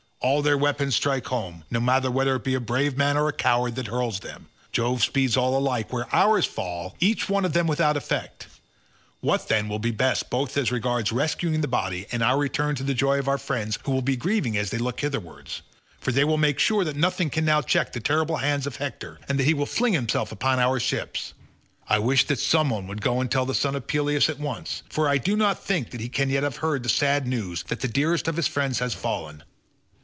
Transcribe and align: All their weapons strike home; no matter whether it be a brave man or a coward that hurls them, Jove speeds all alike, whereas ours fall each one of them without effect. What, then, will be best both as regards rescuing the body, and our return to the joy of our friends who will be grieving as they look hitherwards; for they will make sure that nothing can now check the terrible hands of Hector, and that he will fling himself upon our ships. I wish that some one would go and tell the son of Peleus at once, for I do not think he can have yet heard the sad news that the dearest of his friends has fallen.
All 0.23 0.43
their 0.43 0.55
weapons 0.55 0.93
strike 0.93 1.25
home; 1.25 1.63
no 1.71 1.79
matter 1.79 2.11
whether 2.11 2.35
it 2.35 2.43
be 2.43 2.53
a 2.53 2.59
brave 2.59 2.95
man 2.95 3.17
or 3.17 3.27
a 3.27 3.33
coward 3.33 3.73
that 3.73 3.87
hurls 3.87 4.19
them, 4.19 4.49
Jove 4.71 5.01
speeds 5.01 5.35
all 5.35 5.57
alike, 5.57 5.91
whereas 5.91 6.09
ours 6.13 6.45
fall 6.45 6.95
each 6.99 7.27
one 7.27 7.43
of 7.43 7.53
them 7.53 7.65
without 7.65 7.97
effect. 7.97 8.45
What, 9.21 9.47
then, 9.47 9.67
will 9.67 9.79
be 9.79 9.89
best 9.89 10.29
both 10.29 10.55
as 10.57 10.71
regards 10.71 11.11
rescuing 11.11 11.61
the 11.61 11.67
body, 11.67 12.05
and 12.11 12.21
our 12.21 12.37
return 12.37 12.75
to 12.75 12.83
the 12.83 12.93
joy 12.93 13.17
of 13.17 13.27
our 13.27 13.39
friends 13.39 13.79
who 13.83 13.91
will 13.91 14.03
be 14.03 14.15
grieving 14.15 14.55
as 14.57 14.69
they 14.69 14.77
look 14.77 14.99
hitherwards; 14.99 15.63
for 15.99 16.11
they 16.11 16.23
will 16.23 16.37
make 16.37 16.59
sure 16.59 16.83
that 16.83 16.95
nothing 16.95 17.31
can 17.31 17.43
now 17.43 17.63
check 17.63 17.91
the 17.91 17.99
terrible 17.99 18.37
hands 18.37 18.67
of 18.67 18.75
Hector, 18.75 19.19
and 19.27 19.39
that 19.39 19.45
he 19.45 19.55
will 19.55 19.65
fling 19.65 19.93
himself 19.93 20.31
upon 20.31 20.59
our 20.59 20.79
ships. 20.79 21.33
I 21.89 21.97
wish 21.97 22.25
that 22.25 22.37
some 22.37 22.69
one 22.69 22.85
would 22.85 23.01
go 23.01 23.21
and 23.21 23.31
tell 23.31 23.47
the 23.47 23.55
son 23.55 23.73
of 23.75 23.87
Peleus 23.87 24.29
at 24.29 24.37
once, 24.37 24.83
for 24.87 25.09
I 25.09 25.17
do 25.17 25.35
not 25.35 25.63
think 25.63 25.99
he 25.99 26.09
can 26.09 26.29
have 26.29 26.43
yet 26.43 26.55
heard 26.57 26.83
the 26.83 26.89
sad 26.89 27.25
news 27.25 27.63
that 27.69 27.79
the 27.79 27.87
dearest 27.87 28.27
of 28.27 28.35
his 28.35 28.47
friends 28.47 28.77
has 28.77 28.93
fallen. 28.93 29.41